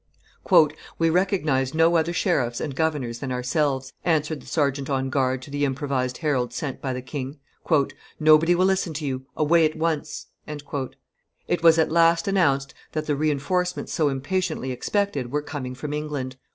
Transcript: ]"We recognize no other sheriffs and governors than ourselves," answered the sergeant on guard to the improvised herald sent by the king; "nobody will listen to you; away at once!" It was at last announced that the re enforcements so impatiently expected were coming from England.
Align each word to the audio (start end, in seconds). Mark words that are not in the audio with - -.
]"We 0.97 1.11
recognize 1.11 1.75
no 1.75 1.95
other 1.95 2.11
sheriffs 2.11 2.59
and 2.59 2.75
governors 2.75 3.19
than 3.19 3.31
ourselves," 3.31 3.93
answered 4.03 4.41
the 4.41 4.47
sergeant 4.47 4.89
on 4.89 5.11
guard 5.11 5.43
to 5.43 5.51
the 5.51 5.63
improvised 5.63 6.17
herald 6.17 6.53
sent 6.53 6.81
by 6.81 6.91
the 6.91 7.03
king; 7.03 7.37
"nobody 8.19 8.55
will 8.55 8.65
listen 8.65 8.95
to 8.95 9.05
you; 9.05 9.27
away 9.37 9.63
at 9.63 9.77
once!" 9.77 10.25
It 10.47 11.61
was 11.61 11.77
at 11.77 11.91
last 11.91 12.27
announced 12.27 12.73
that 12.93 13.05
the 13.05 13.15
re 13.15 13.29
enforcements 13.29 13.93
so 13.93 14.09
impatiently 14.09 14.71
expected 14.71 15.31
were 15.31 15.43
coming 15.43 15.75
from 15.75 15.93
England. 15.93 16.35